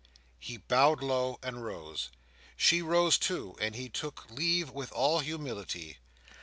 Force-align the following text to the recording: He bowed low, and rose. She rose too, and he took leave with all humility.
He 0.39 0.57
bowed 0.57 1.03
low, 1.03 1.37
and 1.43 1.63
rose. 1.63 2.09
She 2.57 2.81
rose 2.81 3.19
too, 3.19 3.55
and 3.61 3.75
he 3.75 3.87
took 3.87 4.31
leave 4.31 4.71
with 4.71 4.91
all 4.91 5.19
humility. 5.19 5.99